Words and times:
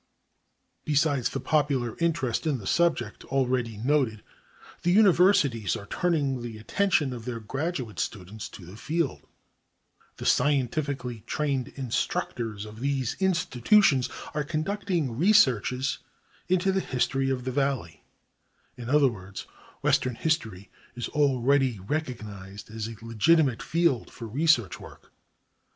Besides 0.83 1.29
the 1.29 1.39
popular 1.39 1.95
interest 1.99 2.47
in 2.47 2.57
the 2.57 2.65
subject, 2.65 3.23
already 3.25 3.77
noted, 3.77 4.23
the 4.81 4.91
universities 4.91 5.75
are 5.75 5.85
turning 5.85 6.41
the 6.41 6.57
attention 6.57 7.13
of 7.13 7.25
their 7.25 7.39
graduate 7.39 7.99
students 7.99 8.49
to 8.49 8.65
the 8.65 8.75
field; 8.77 9.27
the 10.17 10.25
scientifically 10.25 11.21
trained 11.27 11.67
instructors 11.75 12.65
of 12.65 12.79
these 12.79 13.15
institutions 13.19 14.09
are 14.33 14.43
conducting 14.43 15.15
researches 15.19 15.99
into 16.47 16.71
the 16.71 16.79
history 16.79 17.29
of 17.29 17.43
the 17.43 17.51
valley; 17.51 18.03
in 18.75 18.89
other 18.89 19.09
words, 19.11 19.45
western 19.83 20.15
history 20.15 20.71
is 20.95 21.09
already 21.09 21.79
recognized 21.79 22.71
as 22.71 22.87
a 22.89 22.95
legitimate 23.03 23.61
field 23.61 24.09
for 24.09 24.25
research 24.25 24.79
work. 24.79 25.11